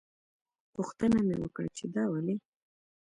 [0.75, 2.35] پوښتنه مې وکړه چې دا ولې.